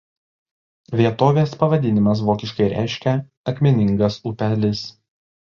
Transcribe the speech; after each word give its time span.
Vietovės 1.01 1.53
pavadinimas 1.59 2.25
vokiškai 2.31 2.71
reiškia 2.73 3.15
„akmeningas 3.53 4.21
upelis“. 4.33 4.87